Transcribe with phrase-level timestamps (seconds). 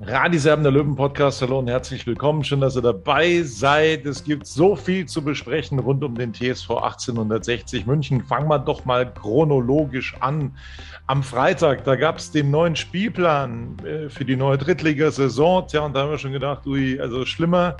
[0.00, 1.42] Radiserben der Löwen Podcast.
[1.42, 2.44] Hallo und herzlich willkommen.
[2.44, 4.06] Schön, dass ihr dabei seid.
[4.06, 8.22] Es gibt so viel zu besprechen rund um den TSV 1860 München.
[8.22, 10.56] Fangen wir doch mal chronologisch an.
[11.08, 15.66] Am Freitag, da gab es den neuen Spielplan äh, für die neue Drittligasaison.
[15.66, 17.76] Tja, und da haben wir schon gedacht, ui, also schlimmer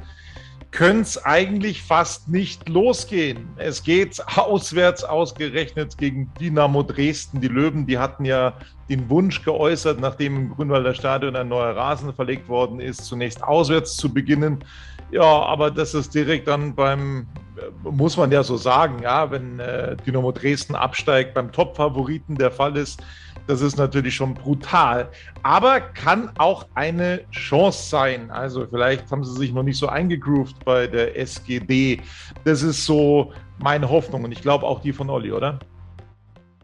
[0.71, 3.49] könnte es eigentlich fast nicht losgehen.
[3.57, 7.41] Es geht auswärts ausgerechnet gegen Dynamo Dresden.
[7.41, 8.55] Die Löwen, die hatten ja
[8.89, 13.97] den Wunsch geäußert, nachdem im Grünwalder Stadion ein neuer Rasen verlegt worden ist, zunächst auswärts
[13.97, 14.65] zu beginnen.
[15.11, 19.59] Ja, aber das ist direkt dann beim, äh, muss man ja so sagen, ja, wenn
[19.59, 23.03] äh, Dynamo Dresden absteigt, beim Top-Favoriten der Fall ist,
[23.49, 25.11] das ist natürlich schon brutal.
[25.43, 28.31] Aber kann auch eine Chance sein.
[28.31, 32.03] Also vielleicht haben sie sich noch nicht so eingegroovt bei der SGD.
[32.45, 35.59] Das ist so meine Hoffnung und ich glaube auch die von Olli, oder?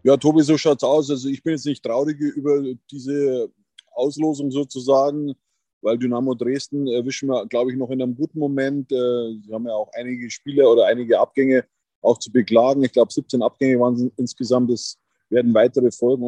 [0.03, 1.09] Ja, Tobi, so schaut's aus.
[1.09, 3.49] Also ich bin jetzt nicht traurig über diese
[3.93, 5.33] Auslosung sozusagen,
[5.81, 8.91] weil Dynamo Dresden erwischen wir, glaube ich, noch in einem guten Moment.
[8.91, 11.65] Äh, sie haben ja auch einige Spiele oder einige Abgänge
[12.03, 12.83] auch zu beklagen.
[12.83, 14.69] Ich glaube, 17 Abgänge waren es insgesamt.
[14.69, 14.99] Das
[15.29, 16.23] werden weitere folgen,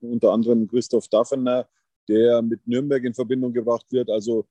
[0.00, 1.68] unter anderem Christoph Daffener,
[2.08, 4.10] der mit Nürnberg in Verbindung gebracht wird.
[4.10, 4.46] Also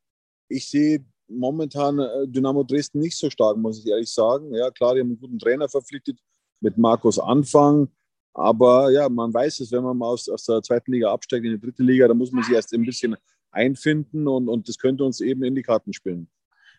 [0.49, 4.53] ich sehe momentan äh, Dynamo Dresden nicht so stark, muss ich ehrlich sagen.
[4.53, 6.19] Ja, klar, die haben einen guten Trainer verpflichtet
[6.59, 7.89] mit Markus Anfang.
[8.33, 11.53] Aber ja, man weiß es, wenn man mal aus, aus der zweiten Liga absteigt in
[11.53, 13.15] die dritte Liga, da muss man sich erst ein bisschen
[13.51, 16.27] einfinden und, und das könnte uns eben in die Karten spielen.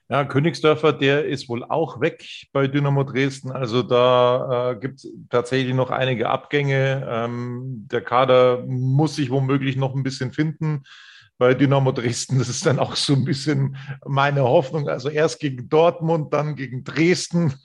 [0.08, 3.50] Ja, Königsdörfer, der ist wohl auch weg bei Dynamo Dresden.
[3.50, 7.04] Also da äh, gibt es tatsächlich noch einige Abgänge.
[7.10, 10.84] Ähm, der Kader muss sich womöglich noch ein bisschen finden
[11.38, 12.38] bei Dynamo Dresden.
[12.38, 14.88] Das ist dann auch so ein bisschen meine Hoffnung.
[14.88, 17.54] Also erst gegen Dortmund, dann gegen Dresden.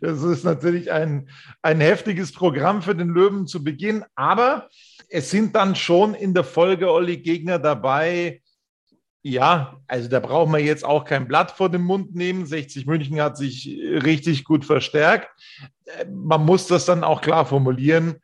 [0.00, 1.28] Das ist natürlich ein,
[1.62, 4.68] ein heftiges Programm für den Löwen zu Beginn, aber
[5.08, 8.40] es sind dann schon in der Folge, Olli, Gegner dabei.
[9.22, 12.46] Ja, also da brauchen wir jetzt auch kein Blatt vor den Mund nehmen.
[12.46, 15.28] 60 München hat sich richtig gut verstärkt.
[16.10, 18.16] Man muss das dann auch klar formulieren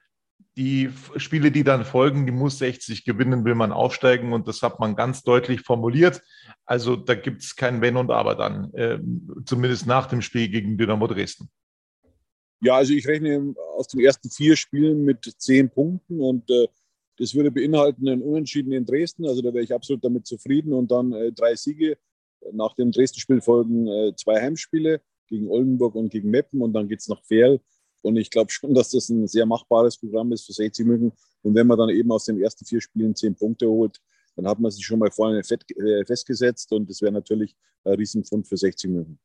[0.56, 4.78] die Spiele, die dann folgen, die muss 60 gewinnen, will man aufsteigen und das hat
[4.78, 6.22] man ganz deutlich formuliert.
[6.65, 8.99] Also da gibt es kein Wenn und Aber dann, äh,
[9.44, 11.49] zumindest nach dem Spiel gegen Dynamo Dresden.
[12.60, 16.69] Ja, also ich rechne aus den ersten vier Spielen mit zehn Punkten und äh,
[17.19, 19.26] das würde beinhalten einen Unentschieden in Dresden.
[19.26, 21.97] Also da wäre ich absolut damit zufrieden und dann äh, drei Siege.
[22.52, 27.00] Nach dem Dresden-Spiel folgen äh, zwei Heimspiele gegen Oldenburg und gegen Meppen und dann geht
[27.00, 27.60] es nach Ferl
[28.04, 31.12] und ich glaube schon, dass das ein sehr machbares Programm ist für 60 München.
[31.42, 34.00] Und wenn man dann eben aus den ersten vier Spielen zehn Punkte holt,
[34.36, 38.47] dann hat man sich schon mal vorne äh, festgesetzt und das wäre natürlich ein Riesenfund
[38.47, 39.18] für 60 München.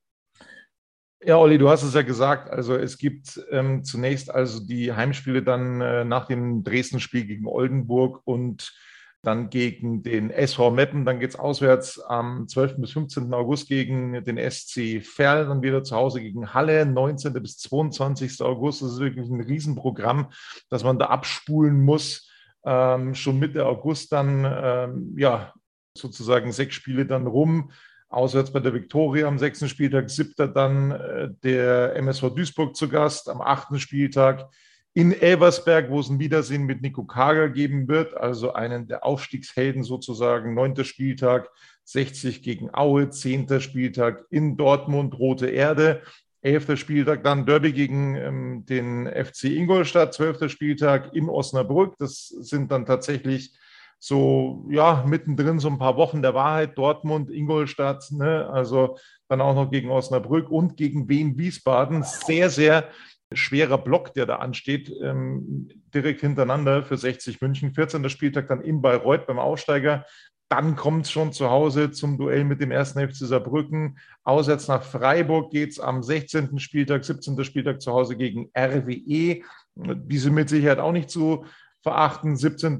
[1.21, 2.49] Ja, Olli, du hast es ja gesagt.
[2.49, 8.21] Also es gibt ähm, zunächst also die Heimspiele dann äh, nach dem Dresden-Spiel gegen Oldenburg
[8.23, 8.73] und
[9.21, 12.77] dann gegen den SV Meppen, dann geht es auswärts am 12.
[12.77, 13.33] bis 15.
[13.33, 17.33] August gegen den SC Verl, dann wieder zu Hause gegen Halle, 19.
[17.33, 18.41] bis 22.
[18.41, 18.81] August.
[18.81, 20.31] Das ist wirklich ein Riesenprogramm,
[20.69, 22.31] das man da abspulen muss.
[22.63, 25.53] Ähm, schon Mitte August dann, ähm, ja,
[25.97, 27.71] sozusagen sechs Spiele dann rum.
[28.09, 33.29] Auswärts bei der Viktoria am sechsten Spieltag, siebter dann äh, der MSV Duisburg zu Gast,
[33.29, 34.49] am achten Spieltag
[34.93, 39.83] in Elversberg, wo es ein Wiedersehen mit Nico Kager geben wird, also einen der Aufstiegshelden
[39.83, 41.49] sozusagen, neunter Spieltag,
[41.83, 46.01] 60 gegen Aue, zehnter Spieltag in Dortmund, Rote Erde.
[46.41, 51.95] Elfter Spieltag dann Derby gegen ähm, den FC Ingolstadt, zwölfter Spieltag in Osnabrück.
[51.99, 53.53] Das sind dann tatsächlich
[53.99, 56.77] so, ja, mittendrin so ein paar Wochen der Wahrheit.
[56.77, 58.49] Dortmund, Ingolstadt, ne?
[58.49, 58.97] also
[59.27, 62.03] dann auch noch gegen Osnabrück und gegen Wien Wiesbaden.
[62.03, 62.89] Sehr, sehr
[63.33, 67.73] schwerer Block, der da ansteht, ähm, direkt hintereinander für 60 München.
[67.73, 68.09] 14.
[68.09, 70.05] Spieltag dann in Bayreuth beim Aufsteiger.
[70.47, 73.99] Dann kommt es schon zu Hause zum Duell mit dem ersten FC Saarbrücken.
[74.23, 76.57] Auswärts nach Freiburg geht es am 16.
[76.57, 77.43] Spieltag, 17.
[77.43, 79.43] Spieltag zu Hause gegen RWE.
[79.75, 81.45] Diese mit Sicherheit auch nicht zu
[81.81, 82.35] verachten.
[82.35, 82.79] 17.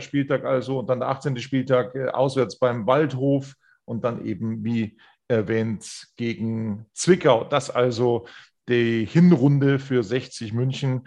[0.00, 1.36] Spieltag also und dann der 18.
[1.38, 3.54] Spieltag äh, auswärts beim Waldhof
[3.84, 4.98] und dann eben, wie
[5.28, 7.44] erwähnt, gegen Zwickau.
[7.44, 8.26] Das also
[8.68, 11.06] die Hinrunde für 60 München.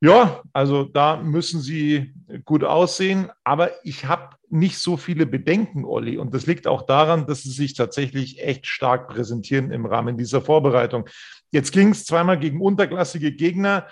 [0.00, 2.12] Ja, also da müssen sie
[2.44, 6.18] gut aussehen, aber ich habe nicht so viele Bedenken, Olli.
[6.18, 10.42] Und das liegt auch daran, dass sie sich tatsächlich echt stark präsentieren im Rahmen dieser
[10.42, 11.08] Vorbereitung.
[11.52, 13.86] Jetzt ging es zweimal gegen unterklassige Gegner.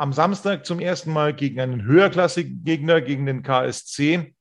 [0.00, 4.34] Am Samstag zum ersten Mal gegen einen höherklassigen Gegner, gegen den KSC,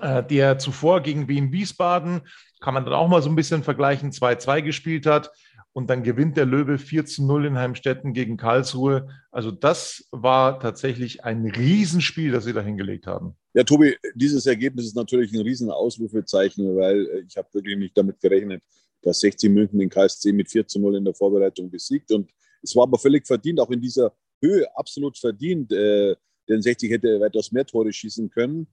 [0.00, 2.22] äh, der zuvor gegen Wien Wiesbaden,
[2.60, 5.30] kann man dann auch mal so ein bisschen vergleichen, 2-2 gespielt hat
[5.74, 9.08] und dann gewinnt der Löwe 4 zu 0 in Heimstetten gegen Karlsruhe.
[9.30, 13.36] Also das war tatsächlich ein Riesenspiel, das sie da hingelegt haben.
[13.52, 17.94] Ja, Tobi, dieses Ergebnis ist natürlich ein riesen Ausrufezeichen, weil äh, ich habe wirklich nicht
[17.94, 18.62] damit gerechnet,
[19.02, 22.10] dass 60 München den KSC mit 4 zu 0 in der Vorbereitung besiegt.
[22.10, 22.30] Und
[22.62, 26.16] es war aber völlig verdient, auch in dieser Höhe absolut verdient, äh,
[26.48, 28.66] denn 60 hätte weitaus mehr Tore schießen können.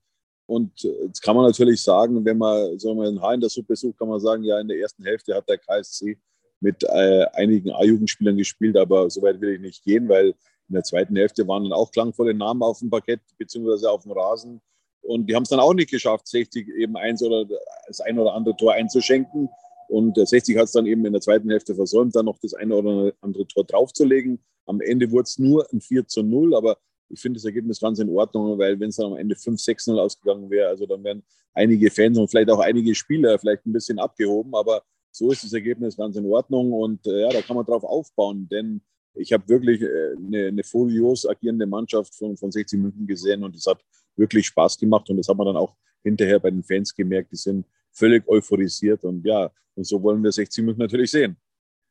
[0.46, 3.76] Und äh, jetzt kann man natürlich sagen, wenn man so ein Haar in der Suppe
[3.76, 6.18] sucht, kann man sagen, ja, in der ersten Hälfte hat der KSC
[6.60, 10.28] mit äh, einigen A-Jugendspielern gespielt, aber so weit will ich nicht gehen, weil
[10.68, 14.12] in der zweiten Hälfte waren dann auch klangvolle Namen auf dem Parkett beziehungsweise auf dem
[14.12, 14.60] Rasen.
[15.02, 17.46] Und die haben es dann auch nicht geschafft, 60 eben eins oder
[17.86, 19.48] das ein oder andere Tor einzuschenken.
[19.88, 22.74] Und 60 hat es dann eben in der zweiten Hälfte versäumt, dann noch das eine
[22.74, 24.40] oder andere Tor draufzulegen.
[24.66, 26.78] Am Ende wurde es nur ein 4 zu 0, aber
[27.08, 30.50] ich finde das Ergebnis ganz in Ordnung, weil wenn es dann am Ende 5-6-0 ausgegangen
[30.50, 31.22] wäre, also dann wären
[31.54, 35.52] einige Fans und vielleicht auch einige Spieler vielleicht ein bisschen abgehoben, aber so ist das
[35.52, 38.82] Ergebnis ganz in Ordnung und äh, ja, da kann man drauf aufbauen, denn
[39.14, 43.56] ich habe wirklich äh, eine, eine furios agierende Mannschaft von, von 60 München gesehen und
[43.56, 43.82] es hat
[44.16, 47.36] wirklich Spaß gemacht und das hat man dann auch hinterher bei den Fans gemerkt, die
[47.36, 51.36] sind völlig euphorisiert und ja, und so wollen wir 60 München natürlich sehen.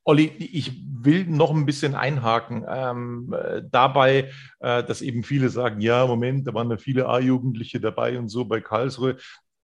[0.03, 0.71] Olli, ich
[1.05, 2.65] will noch ein bisschen einhaken.
[2.67, 7.79] Ähm, äh, dabei, äh, dass eben viele sagen, ja, Moment, da waren da viele A-Jugendliche
[7.79, 9.17] dabei und so bei Karlsruhe.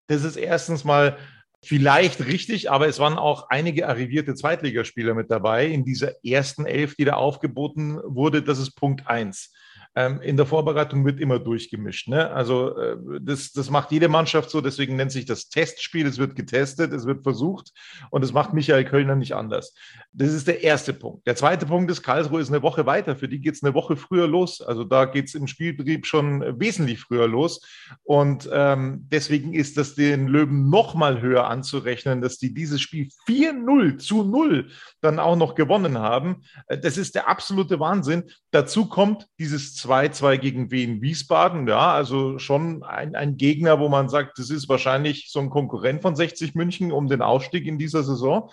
[0.06, 1.16] Das ist erstens mal
[1.64, 6.96] Vielleicht richtig, aber es waren auch einige arrivierte Zweitligaspieler mit dabei in dieser ersten Elf,
[6.96, 8.42] die da aufgeboten wurde.
[8.42, 9.52] Das ist Punkt eins.
[9.94, 12.08] Ähm, in der Vorbereitung wird immer durchgemischt.
[12.08, 12.30] Ne?
[12.30, 16.06] Also äh, das, das macht jede Mannschaft so, deswegen nennt sich das Testspiel.
[16.06, 17.72] Es wird getestet, es wird versucht
[18.10, 19.74] und das macht Michael Kölner nicht anders.
[20.12, 21.26] Das ist der erste Punkt.
[21.26, 23.16] Der zweite Punkt ist, Karlsruhe ist eine Woche weiter.
[23.16, 24.62] Für die geht es eine Woche früher los.
[24.62, 27.60] Also da geht es im Spielbetrieb schon wesentlich früher los.
[28.02, 33.08] Und ähm, deswegen ist das den Löwen noch mal höher anzurechnen, dass die dieses Spiel
[33.28, 34.70] 4-0 zu 0
[35.02, 36.44] dann auch noch gewonnen haben.
[36.66, 38.24] Äh, das ist der absolute Wahnsinn.
[38.52, 41.66] Dazu kommt dieses 2-2 gegen Wien Wiesbaden.
[41.66, 46.02] Ja, also schon ein, ein Gegner, wo man sagt, das ist wahrscheinlich so ein Konkurrent
[46.02, 48.50] von 60 München um den Aufstieg in dieser Saison.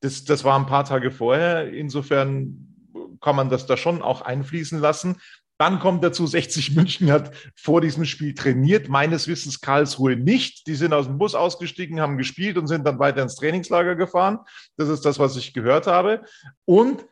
[0.00, 1.72] Das, das war ein paar Tage vorher.
[1.72, 2.74] Insofern
[3.20, 5.16] kann man das da schon auch einfließen lassen.
[5.58, 10.66] Dann kommt dazu, 60 München hat vor diesem Spiel trainiert, meines Wissens Karlsruhe nicht.
[10.66, 14.40] Die sind aus dem Bus ausgestiegen, haben gespielt und sind dann weiter ins Trainingslager gefahren.
[14.76, 16.22] Das ist das, was ich gehört habe.
[16.64, 17.06] Und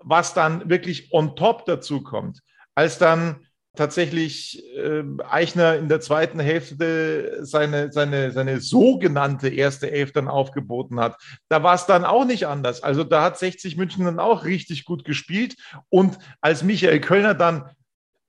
[0.00, 2.40] was dann wirklich on top dazu kommt,
[2.74, 10.12] als dann tatsächlich äh, Eichner in der zweiten Hälfte seine, seine, seine sogenannte erste Elf
[10.12, 11.16] dann aufgeboten hat.
[11.48, 12.82] Da war es dann auch nicht anders.
[12.82, 15.56] Also da hat 60 München dann auch richtig gut gespielt.
[15.88, 17.70] Und als Michael Kölner dann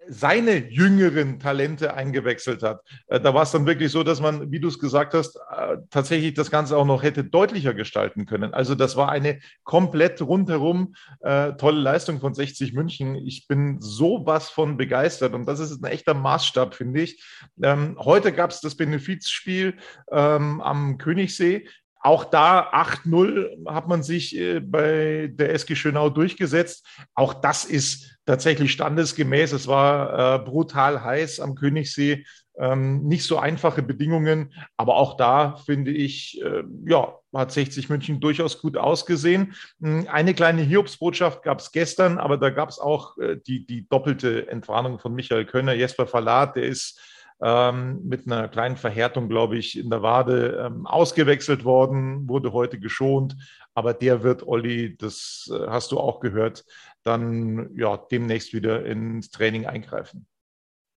[0.07, 2.81] seine jüngeren Talente eingewechselt hat.
[3.07, 5.77] Äh, da war es dann wirklich so, dass man, wie du es gesagt hast, äh,
[5.89, 8.53] tatsächlich das Ganze auch noch hätte deutlicher gestalten können.
[8.53, 13.15] Also das war eine komplett rundherum äh, tolle Leistung von 60 München.
[13.15, 17.23] Ich bin sowas von begeistert und das ist ein echter Maßstab, finde ich.
[17.61, 19.77] Ähm, heute gab es das Benefizspiel
[20.11, 21.67] ähm, am Königssee.
[22.05, 26.85] Auch da 8-0 hat man sich äh, bei der SG Schönau durchgesetzt.
[27.15, 29.53] Auch das ist tatsächlich standesgemäß.
[29.53, 32.25] Es war äh, brutal heiß am Königssee.
[32.59, 38.19] Ähm, nicht so einfache Bedingungen, aber auch da finde ich, äh, ja, hat 60 München
[38.19, 39.55] durchaus gut ausgesehen.
[39.81, 43.15] Hm, eine kleine Hiobsbotschaft gab es gestern, aber da gab es auch
[43.47, 45.73] die, die doppelte Entwarnung von Michael Könner.
[45.73, 46.99] Jesper Verlat, der ist
[47.41, 52.79] ähm, mit einer kleinen Verhärtung, glaube ich, in der Wade ähm, ausgewechselt worden, wurde heute
[52.79, 53.35] geschont.
[53.73, 56.65] Aber der wird, Olli, das äh, hast du auch gehört,
[57.03, 60.27] dann ja demnächst wieder ins Training eingreifen.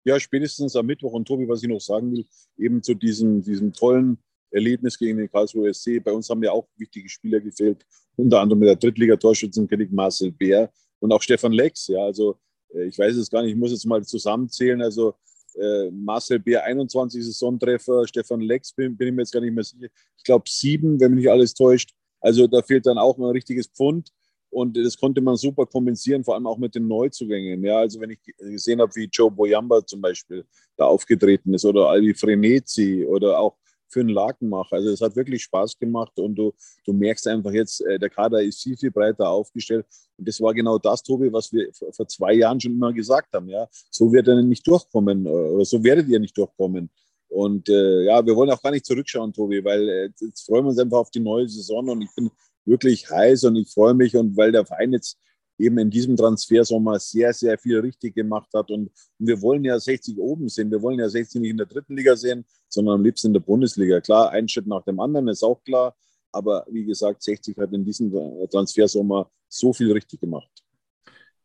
[0.04, 1.12] Ja, spätestens am Mittwoch.
[1.12, 2.26] Und Tobi, was ich noch sagen will,
[2.58, 4.18] eben zu diesem, diesem tollen
[4.50, 6.02] Erlebnis gegen den Karlsruhe SC.
[6.02, 7.84] Bei uns haben ja auch wichtige Spieler gefehlt,
[8.16, 11.88] unter anderem mit der Drittliga-Torschützenkönig Marcel Bär und auch Stefan Lex.
[11.88, 12.38] Ja, also
[12.74, 14.80] äh, ich weiß es gar nicht, ich muss jetzt mal zusammenzählen.
[14.82, 15.14] Also
[15.56, 19.64] äh, Marcel Bär 21 Saisontreffer, Stefan Lex bin, bin ich mir jetzt gar nicht mehr
[19.64, 19.88] sicher.
[20.16, 21.94] Ich glaube sieben, wenn mich nicht alles täuscht.
[22.20, 24.10] Also da fehlt dann auch ein richtiges Pfund.
[24.50, 27.64] Und das konnte man super kompensieren, vor allem auch mit den Neuzugängen.
[27.64, 30.46] Ja, also wenn ich gesehen habe, wie Joe Boyamba zum Beispiel
[30.76, 33.56] da aufgetreten ist oder Alvi Frenetzi oder auch
[33.94, 34.76] für einen Lakenmacher.
[34.76, 36.52] Also es hat wirklich Spaß gemacht und du,
[36.84, 39.86] du merkst einfach jetzt, äh, der Kader ist viel, viel breiter aufgestellt.
[40.18, 43.48] Und das war genau das, Tobi, was wir vor zwei Jahren schon immer gesagt haben.
[43.48, 46.90] Ja, so wird er nicht durchkommen oder so werdet ihr nicht durchkommen.
[47.28, 50.70] Und äh, ja, wir wollen auch gar nicht zurückschauen, Tobi, weil äh, jetzt freuen wir
[50.70, 52.30] uns einfach auf die neue Saison und ich bin
[52.64, 55.18] wirklich heiß und ich freue mich und weil der Verein jetzt
[55.58, 58.70] eben in diesem Transfersommer sehr, sehr viel richtig gemacht hat.
[58.70, 60.70] Und, und, wir wollen ja 60 oben sehen.
[60.70, 63.40] Wir wollen ja 60 nicht in der dritten Liga sehen, sondern am liebsten in der
[63.40, 64.00] Bundesliga.
[64.00, 65.94] Klar, ein Schritt nach dem anderen ist auch klar.
[66.32, 68.12] Aber wie gesagt, 60 hat in diesem
[68.50, 70.50] Transfersommer so viel richtig gemacht.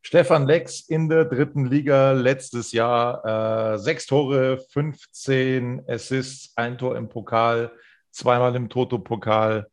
[0.01, 3.73] Stefan Lex in der dritten Liga letztes Jahr.
[3.73, 7.71] Äh, sechs Tore, 15 Assists, ein Tor im Pokal,
[8.11, 9.67] zweimal im Toto-Pokal.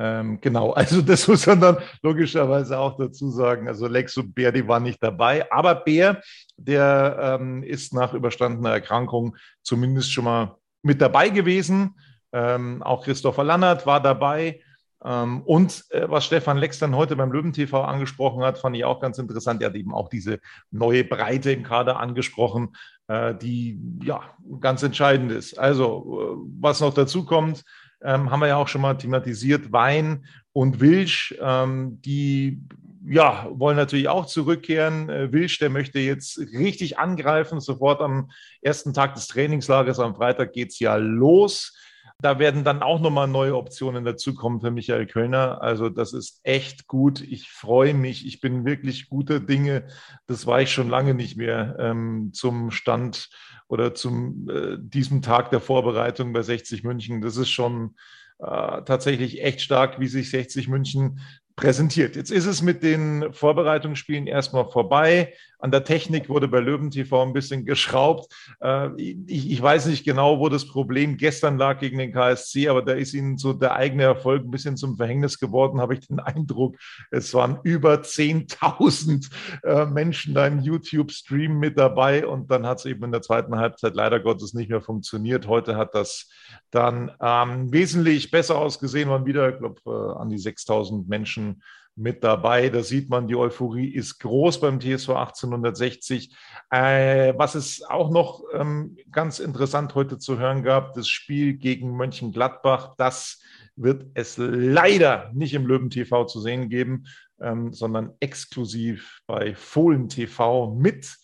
[0.00, 3.68] Ähm, genau, also das muss man dann logischerweise auch dazu sagen.
[3.68, 5.50] Also Lex und Bär, die waren nicht dabei.
[5.52, 6.22] Aber Bär,
[6.56, 11.94] der ähm, ist nach überstandener Erkrankung zumindest schon mal mit dabei gewesen.
[12.32, 14.60] Ähm, auch Christopher Lannert war dabei.
[15.04, 18.84] Ähm, und äh, was Stefan Lex dann heute beim Löwen TV angesprochen hat, fand ich
[18.84, 19.60] auch ganz interessant.
[19.60, 20.40] Er hat eben auch diese
[20.70, 22.74] neue Breite im Kader angesprochen,
[23.08, 24.22] äh, die ja
[24.60, 25.58] ganz entscheidend ist.
[25.58, 27.64] Also, äh, was noch dazu kommt,
[28.02, 32.60] ähm, haben wir ja auch schon mal thematisiert, Wein und Wilsch, ähm, die
[33.06, 35.08] ja, wollen natürlich auch zurückkehren.
[35.08, 38.30] Äh, Wilsch, der möchte jetzt richtig angreifen, sofort am
[38.60, 39.98] ersten Tag des Trainingslagers.
[39.98, 41.76] Am Freitag geht es ja los.
[42.22, 45.62] Da werden dann auch nochmal neue Optionen dazukommen für Michael Kölner.
[45.62, 47.20] Also das ist echt gut.
[47.20, 48.26] Ich freue mich.
[48.26, 49.86] Ich bin wirklich guter Dinge.
[50.26, 53.30] Das war ich schon lange nicht mehr ähm, zum Stand
[53.68, 57.22] oder zum äh, diesem Tag der Vorbereitung bei 60 München.
[57.22, 57.96] Das ist schon
[58.38, 61.20] äh, tatsächlich echt stark, wie sich 60 München
[61.56, 62.16] präsentiert.
[62.16, 65.34] Jetzt ist es mit den Vorbereitungsspielen erstmal vorbei.
[65.60, 68.32] An der Technik wurde bei Löwen TV ein bisschen geschraubt.
[68.60, 72.82] Äh, ich, ich, weiß nicht genau, wo das Problem gestern lag gegen den KSC, aber
[72.82, 76.20] da ist ihnen so der eigene Erfolg ein bisschen zum Verhängnis geworden, habe ich den
[76.20, 76.76] Eindruck.
[77.10, 79.30] Es waren über 10.000
[79.64, 83.56] äh, Menschen da im YouTube-Stream mit dabei und dann hat es eben in der zweiten
[83.56, 85.46] Halbzeit leider Gottes nicht mehr funktioniert.
[85.46, 86.28] Heute hat das
[86.70, 91.62] dann ähm, wesentlich besser ausgesehen, waren wieder, ich glaube, äh, an die 6.000 Menschen
[91.96, 92.68] mit dabei.
[92.68, 96.34] Da sieht man, die Euphorie ist groß beim TSV 1860.
[96.70, 101.96] Äh, was es auch noch ähm, ganz interessant heute zu hören gab, das Spiel gegen
[101.96, 103.40] Mönchengladbach, das
[103.76, 107.06] wird es leider nicht im Löwen TV zu sehen geben,
[107.40, 111.16] ähm, sondern exklusiv bei Fohlen TV mit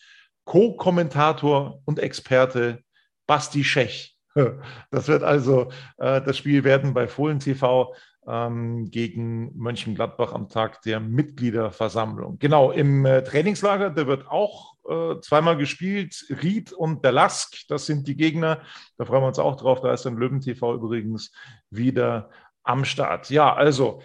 [0.44, 2.82] Co-Kommentator und Experte
[3.26, 4.16] Basti Schech.
[4.90, 7.94] Das wird also äh, das Spiel werden bei Fohlen TV
[8.26, 12.38] ähm, gegen Mönchengladbach am Tag der Mitgliederversammlung.
[12.38, 16.26] Genau, im äh, Trainingslager, der wird auch äh, zweimal gespielt.
[16.42, 18.62] Ried und der Lask, das sind die Gegner.
[18.98, 19.80] Da freuen wir uns auch drauf.
[19.80, 21.32] Da ist dann Löwen TV übrigens
[21.70, 22.30] wieder
[22.62, 23.30] am Start.
[23.30, 24.02] Ja, also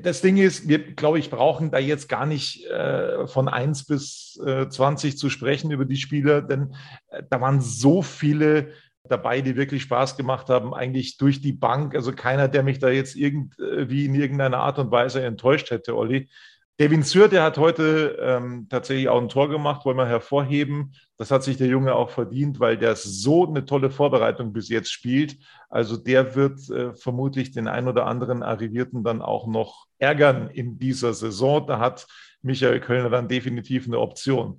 [0.00, 4.40] das Ding ist, wir, glaube ich, brauchen da jetzt gar nicht äh, von 1 bis
[4.44, 6.74] äh, 20 zu sprechen über die Spieler, denn
[7.08, 8.72] äh, da waren so viele
[9.08, 11.94] dabei, die wirklich Spaß gemacht haben, eigentlich durch die Bank.
[11.94, 16.28] Also keiner, der mich da jetzt irgendwie in irgendeiner Art und Weise enttäuscht hätte, Olli.
[16.80, 20.94] Devin Sür, der hat heute ähm, tatsächlich auch ein Tor gemacht, wollen wir hervorheben.
[21.18, 24.90] Das hat sich der Junge auch verdient, weil der so eine tolle Vorbereitung bis jetzt
[24.90, 25.36] spielt.
[25.68, 30.78] Also der wird äh, vermutlich den ein oder anderen Arrivierten dann auch noch ärgern in
[30.78, 31.66] dieser Saison.
[31.66, 32.06] Da hat
[32.40, 34.58] Michael Kölner dann definitiv eine Option.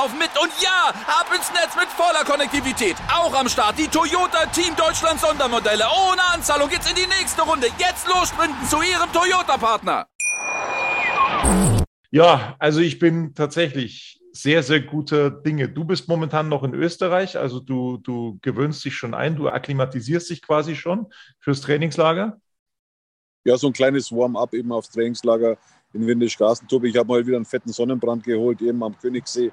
[0.00, 0.30] laufen mit.
[0.40, 2.96] Und ja, ab ins Netz mit voller Konnektivität.
[3.12, 5.84] Auch am Start die Toyota Team Deutschland Sondermodelle.
[6.08, 7.66] Ohne Anzahlung geht's in die nächste Runde.
[7.78, 10.06] Jetzt los sprinten zu Ihrem Toyota-Partner.
[12.10, 15.68] Ja, also ich bin tatsächlich sehr, sehr guter Dinge.
[15.68, 20.30] Du bist momentan noch in Österreich, also du, du gewöhnst dich schon ein, du akklimatisierst
[20.30, 21.08] dich quasi schon
[21.40, 22.40] fürs Trainingslager.
[23.44, 25.56] Ja, so ein kleines Warm-up eben aufs Trainingslager
[25.92, 26.88] in Windisch-Garstentuppe.
[26.88, 29.50] Ich habe mal wieder einen fetten Sonnenbrand geholt, eben am Königssee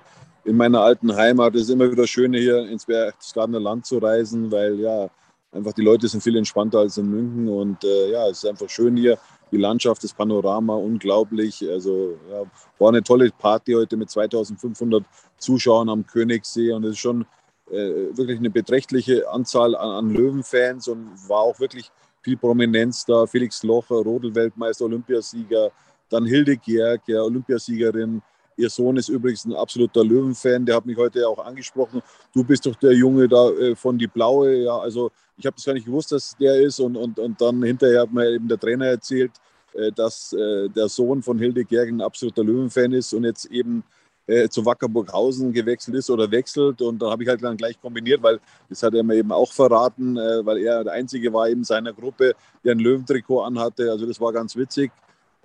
[0.48, 1.56] in meiner alten Heimat.
[1.56, 5.10] Es ist immer wieder schön, hier ins Berchtesgadener Land zu reisen, weil ja,
[5.52, 8.70] einfach die Leute sind viel entspannter als in München und äh, ja, es ist einfach
[8.70, 9.18] schön hier
[9.52, 11.64] die Landschaft, das Panorama, unglaublich.
[11.70, 12.44] Also ja,
[12.80, 15.04] war eine tolle Party heute mit 2500
[15.38, 17.26] Zuschauern am Königssee und es ist schon
[17.70, 23.26] äh, wirklich eine beträchtliche Anzahl an, an Löwenfans und war auch wirklich viel Prominenz da.
[23.26, 25.72] Felix Locher, Rodel-Weltmeister, Olympiasieger,
[26.10, 28.22] dann Hilde Gerg, ja, Olympiasiegerin.
[28.58, 32.02] Ihr Sohn ist übrigens ein absoluter Löwenfan, der hat mich heute auch angesprochen.
[32.34, 34.64] Du bist doch der Junge da äh, von Die Blaue.
[34.64, 36.80] Ja, also ich habe das gar nicht gewusst, dass der ist.
[36.80, 39.32] Und, und, und dann hinterher hat mir eben der Trainer erzählt,
[39.74, 43.84] äh, dass äh, der Sohn von Hilde Gergen ein absoluter Löwenfan ist und jetzt eben
[44.26, 46.82] äh, zu Wackerburghausen gewechselt ist oder wechselt.
[46.82, 49.52] Und da habe ich halt dann gleich kombiniert, weil das hat er mir eben auch
[49.52, 52.34] verraten, äh, weil er der Einzige war eben seiner Gruppe,
[52.64, 53.92] der ein Löwentrikot anhatte.
[53.92, 54.92] Also das war ganz witzig.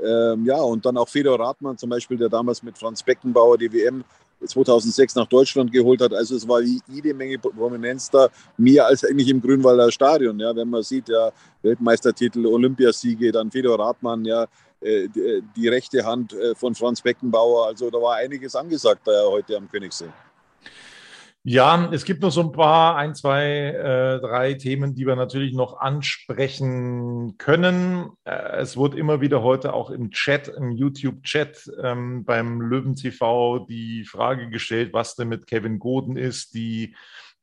[0.00, 3.72] Ähm, ja, und dann auch Fedor Rathmann zum Beispiel, der damals mit Franz Beckenbauer die
[3.72, 4.04] WM
[4.44, 6.12] 2006 nach Deutschland geholt hat.
[6.12, 10.38] Also es war jede Menge Prominenz da, mehr als eigentlich im Grünwalder Stadion.
[10.40, 11.30] Ja, wenn man sieht, ja,
[11.62, 14.46] Weltmeistertitel, Olympiasiege, dann Fedor Rathmann, ja,
[14.80, 17.66] äh, die, die rechte Hand äh, von Franz Beckenbauer.
[17.66, 20.08] Also da war einiges angesagt da heute am Königssee.
[21.44, 25.54] Ja, es gibt noch so ein paar, ein, zwei, äh, drei Themen, die wir natürlich
[25.54, 28.11] noch ansprechen können.
[28.22, 33.66] Äh, es wurde immer wieder heute auch im Chat, im YouTube-Chat ähm, beim Löwen TV
[33.68, 36.54] die Frage gestellt, was denn mit Kevin Goden ist.
[36.54, 36.94] Die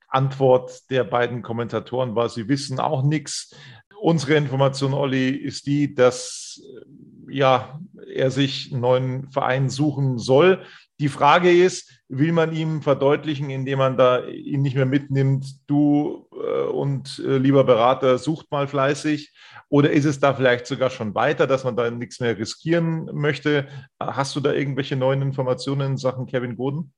[0.08, 3.54] Antwort der beiden Kommentatoren war, sie wissen auch nichts.
[4.00, 7.82] Unsere Information, Olli, ist die, dass äh, ja,
[8.14, 10.64] er sich einen neuen Verein suchen soll.
[11.00, 16.28] Die Frage ist, will man ihm verdeutlichen, indem man da ihn nicht mehr mitnimmt, du
[16.34, 19.34] äh, und äh, lieber Berater, sucht mal fleißig?
[19.70, 23.70] Oder ist es da vielleicht sogar schon weiter, dass man da nichts mehr riskieren möchte?
[23.98, 26.92] Hast du da irgendwelche neuen Informationen in Sachen Kevin Goden?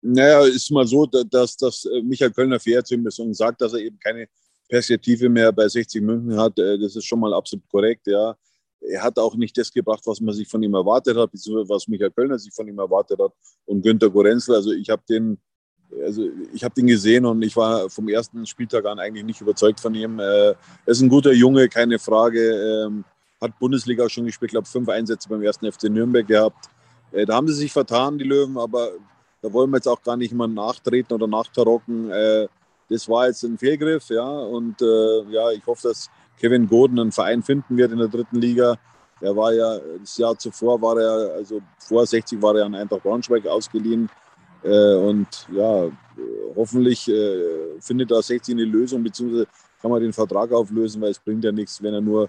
[0.00, 3.60] Naja, ist mal so, dass, dass äh, Michael Kölner fair zu ihm ist und sagt,
[3.60, 4.26] dass er eben keine
[4.70, 6.58] Perspektive mehr bei 60 München hat.
[6.58, 8.34] Äh, das ist schon mal absolut korrekt, ja
[8.88, 11.88] er hat auch nicht das gebracht, was man sich von ihm erwartet hat, beziehungsweise was
[11.88, 13.32] Michael Kölner sich von ihm erwartet hat
[13.66, 14.54] und Günter Gorenzel.
[14.54, 15.38] Also ich habe den,
[16.04, 19.80] also ich habe den gesehen und ich war vom ersten Spieltag an eigentlich nicht überzeugt
[19.80, 20.18] von ihm.
[20.18, 22.86] Er ist ein guter Junge, keine Frage.
[22.86, 23.04] Ähm,
[23.40, 26.68] hat Bundesliga auch schon gespielt, glaube fünf Einsätze beim ersten FC Nürnberg gehabt.
[27.10, 28.92] Äh, da haben sie sich vertan, die Löwen, aber
[29.42, 32.10] da wollen wir jetzt auch gar nicht mal nachtreten oder nachtarocken.
[32.10, 32.48] Äh,
[32.88, 34.28] das war jetzt ein Fehlgriff, ja.
[34.28, 38.36] Und äh, ja, ich hoffe, dass Kevin Goden einen Verein finden wird in der dritten
[38.36, 38.76] Liga.
[39.20, 43.04] Er war ja das Jahr zuvor war er, also vor 60 war er an Eintracht
[43.04, 44.08] Braunschweig ausgeliehen.
[44.64, 45.90] Äh, und ja,
[46.56, 49.46] hoffentlich äh, findet da 60 eine Lösung, beziehungsweise
[49.80, 52.28] kann man den Vertrag auflösen, weil es bringt ja nichts, wenn er nur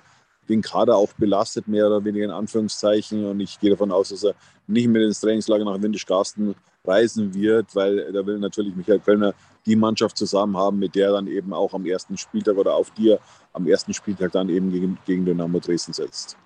[0.50, 3.26] den Kader auch belastet, mehr oder weniger in Anführungszeichen.
[3.26, 4.36] Und ich gehe davon aus, dass er
[4.68, 9.34] nicht mehr ins Trainingslager nach Windisch-Garsten reisen wird, weil da will natürlich Michael Kölner
[9.66, 12.92] die Mannschaft zusammen haben, mit der er dann eben auch am ersten Spieltag oder auf
[12.92, 13.20] die er
[13.54, 16.38] am ersten Spieltag dann eben gegen, gegen Dynamo Dresden setzt.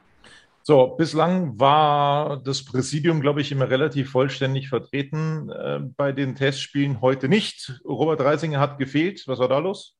[0.63, 6.99] So, bislang war das Präsidium, glaube ich, immer relativ vollständig vertreten äh, bei den Testspielen.
[6.99, 7.81] Heute nicht.
[7.85, 9.23] Robert Reisinger hat gefehlt.
[9.27, 9.95] Was war da los?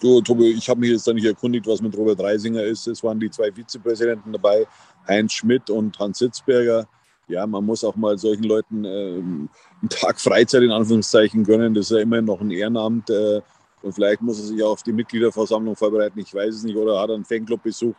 [0.00, 2.86] Du, Tobi, ich habe mich jetzt da nicht erkundigt, was mit Robert Reisinger ist.
[2.86, 4.66] Es waren die zwei Vizepräsidenten dabei,
[5.08, 6.86] Heinz Schmidt und Hans Sitzberger.
[7.28, 9.50] Ja, man muss auch mal solchen Leuten äh, einen
[9.90, 11.74] Tag Freizeit in Anführungszeichen gönnen.
[11.74, 13.10] Das ist ja immerhin noch ein Ehrenamt.
[13.10, 13.42] Äh,
[13.82, 16.18] und vielleicht muss er sich auch auf die Mitgliederversammlung vorbereiten.
[16.18, 16.76] Ich weiß es nicht.
[16.76, 17.96] Oder hat er einen Fanclub besucht?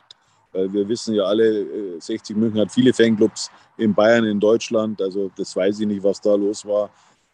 [0.52, 5.02] Weil wir wissen ja alle, 60 äh, München hat viele Fanclubs in Bayern, in Deutschland.
[5.02, 6.90] Also das weiß ich nicht, was da los war.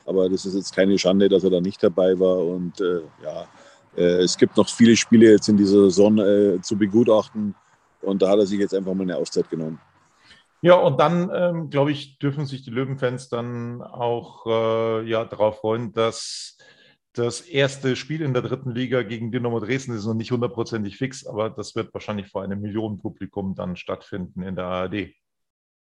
[0.05, 2.39] Aber das ist jetzt keine Schande, dass er da nicht dabei war.
[2.39, 3.47] Und äh, ja,
[3.95, 7.55] äh, es gibt noch viele Spiele jetzt in dieser Saison äh, zu begutachten
[8.01, 9.79] und da hat er sich jetzt einfach mal eine Auszeit genommen.
[10.65, 15.59] Ja, und dann, ähm, glaube ich, dürfen sich die Löwenfans dann auch äh, ja, darauf
[15.59, 16.57] freuen, dass
[17.13, 21.23] das erste Spiel in der dritten Liga gegen Dynamo Dresden ist noch nicht hundertprozentig fix,
[21.23, 25.13] aber das wird wahrscheinlich vor einem Millionenpublikum dann stattfinden in der ARD.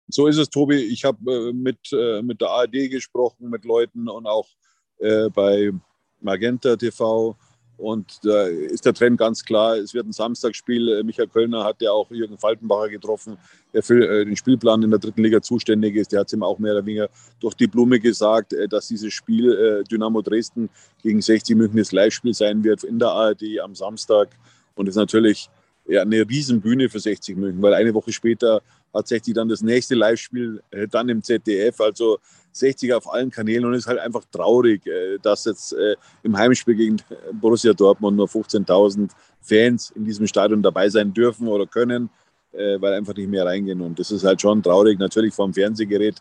[0.06, 0.76] So ist es, Tobi.
[0.76, 4.50] Ich habe äh, mit, äh, mit der ARD gesprochen, mit Leuten und auch
[4.98, 5.72] äh, bei
[6.20, 7.38] Magenta TV
[7.78, 9.76] und da ist der Trend ganz klar.
[9.76, 10.98] Es wird ein Samstagsspiel.
[10.98, 13.38] Äh, Michael Kölner hat ja auch Jürgen Faltenbacher getroffen,
[13.72, 16.10] der für äh, den Spielplan in der dritten Liga zuständig ist.
[16.10, 19.14] Der hat es ihm auch mehr oder weniger durch die Blume gesagt, äh, dass dieses
[19.14, 20.68] Spiel Dynamo Dresden
[21.02, 24.30] gegen 60 München das Live-Spiel sein wird in der ARD am Samstag.
[24.74, 25.48] Und ist natürlich
[25.88, 28.62] ja, eine Riesenbühne für 60 München, weil eine Woche später
[28.94, 31.80] hat 60 dann das nächste Live-Spiel dann im ZDF.
[31.80, 32.18] Also
[32.58, 36.36] 60 auf allen Kanälen und es ist halt einfach traurig, äh, dass jetzt äh, im
[36.36, 36.96] Heimspiel gegen
[37.40, 42.10] Borussia Dortmund nur 15.000 Fans in diesem Stadion dabei sein dürfen oder können,
[42.52, 43.80] äh, weil einfach nicht mehr reingehen.
[43.80, 44.98] Und das ist halt schon traurig.
[44.98, 46.16] Natürlich vom Fernsehgerät,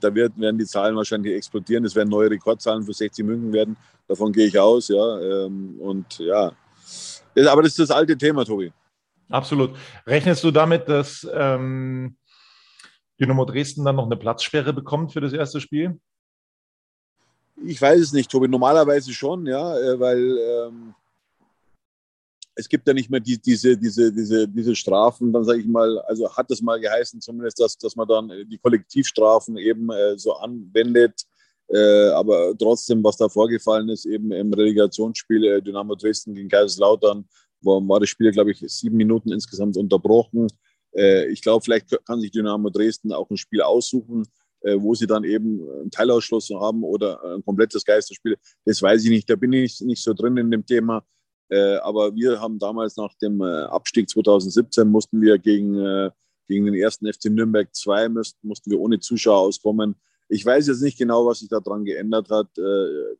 [0.00, 1.84] da wird, werden die Zahlen wahrscheinlich explodieren.
[1.84, 3.76] Es werden neue Rekordzahlen für 60 München werden.
[4.08, 4.88] Davon gehe ich aus.
[4.88, 5.20] Ja.
[5.20, 6.50] Ähm, und ja,
[7.36, 8.72] aber das ist das alte Thema, Tobi.
[9.28, 9.76] Absolut.
[10.06, 12.16] Rechnest du damit, dass ähm,
[13.20, 16.00] Dynamo Dresden dann noch eine Platzsperre bekommt für das erste Spiel?
[17.64, 18.48] Ich weiß es nicht, Tobi.
[18.48, 20.94] Normalerweise schon, ja, äh, weil ähm,
[22.54, 25.32] es gibt ja nicht mehr die, diese, diese, diese, diese Strafen.
[25.32, 28.58] Dann sage ich mal, also hat es mal geheißen, zumindest, dass, dass man dann die
[28.58, 31.26] Kollektivstrafen eben äh, so anwendet.
[31.72, 37.24] Äh, aber trotzdem, was da vorgefallen ist, eben im Relegationsspiel äh, Dynamo Dresden gegen Kaiserslautern,
[37.62, 40.48] war, war das Spiel, glaube ich, sieben Minuten insgesamt unterbrochen.
[40.96, 44.24] Äh, ich glaube, vielleicht kann sich Dynamo Dresden auch ein Spiel aussuchen,
[44.62, 48.36] wo sie dann eben einen Teilausschluss haben oder ein komplettes Geisterspiel.
[48.66, 49.30] Das weiß ich nicht.
[49.30, 51.02] Da bin ich nicht so drin in dem Thema.
[51.80, 56.10] Aber wir haben damals nach dem Abstieg 2017 mussten wir gegen,
[56.46, 59.94] gegen den ersten FC Nürnberg 2 mussten, mussten wir ohne Zuschauer auskommen.
[60.32, 62.48] Ich weiß jetzt nicht genau, was sich daran geändert hat.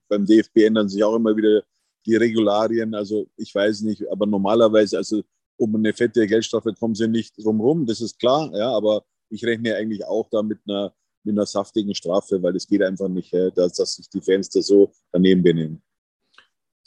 [0.08, 1.62] beim DFB ändern sich auch immer wieder
[2.06, 2.94] die Regularien.
[2.94, 5.22] Also ich weiß nicht, aber normalerweise, also
[5.56, 9.74] um eine fette Geldstrafe kommen sie nicht drumherum, das ist klar, ja, aber ich rechne
[9.74, 13.74] eigentlich auch da mit einer, mit einer saftigen Strafe, weil es geht einfach nicht, dass,
[13.74, 15.82] dass sich die Fans da so daneben benehmen.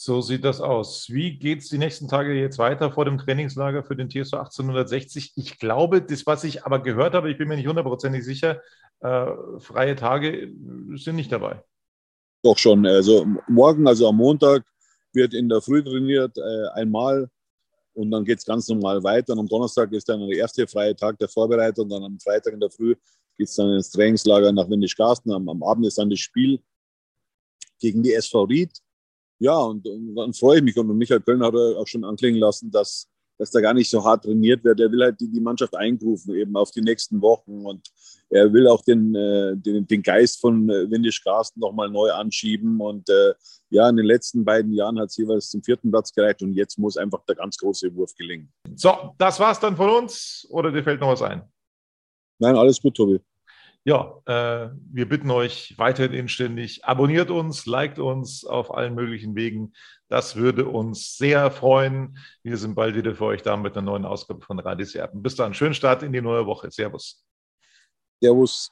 [0.03, 1.09] So sieht das aus.
[1.09, 5.31] Wie geht es die nächsten Tage jetzt weiter vor dem Trainingslager für den TSV 1860?
[5.37, 8.61] Ich glaube, das, was ich aber gehört habe, ich bin mir nicht hundertprozentig sicher,
[8.99, 9.27] äh,
[9.59, 10.51] freie Tage
[10.95, 11.63] sind nicht dabei.
[12.43, 12.85] Doch schon.
[12.85, 14.65] Also morgen, also am Montag,
[15.13, 17.29] wird in der Früh trainiert, äh, einmal
[17.93, 19.31] und dann geht es ganz normal weiter.
[19.31, 21.87] Und am Donnerstag ist dann der erste freie Tag der Vorbereitung.
[21.87, 22.93] Dann am Freitag in der Früh
[23.37, 25.31] geht es dann ins Trainingslager nach Windisch-Garsten.
[25.31, 26.59] Am, am, Abend ist dann das Spiel
[27.79, 28.71] gegen die SV Ried.
[29.43, 30.77] Ja, und, und dann freue ich mich.
[30.77, 34.23] Und Michael Köln hat auch schon anklingen lassen, dass dass da gar nicht so hart
[34.23, 34.79] trainiert wird.
[34.79, 37.65] Er will halt die, die Mannschaft eingrufen, eben auf die nächsten Wochen.
[37.65, 37.89] Und
[38.29, 42.79] er will auch den, äh, den, den Geist von äh, Windisch Carsten nochmal neu anschieben.
[42.79, 43.33] Und äh,
[43.69, 46.41] ja, in den letzten beiden Jahren hat es jeweils zum vierten Platz gereicht.
[46.41, 48.53] Und jetzt muss einfach der ganz große Wurf gelingen.
[48.75, 50.47] So, das war's dann von uns.
[50.49, 51.41] Oder dir fällt noch was ein?
[52.39, 53.19] Nein, alles gut, Tobi.
[53.85, 59.73] Ja, äh, wir bitten euch weiterhin inständig, abonniert uns, liked uns auf allen möglichen Wegen.
[60.07, 62.17] Das würde uns sehr freuen.
[62.43, 65.21] Wir sind bald wieder für euch da mit einer neuen Ausgabe von Radis Erben.
[65.21, 66.71] Bis dann, schönen Start in die neue Woche.
[66.71, 67.25] Servus.
[68.21, 68.71] Servus.